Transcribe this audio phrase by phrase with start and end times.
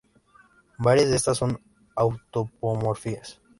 [0.79, 1.61] Varias de estas son
[1.95, 3.39] autapomorfias.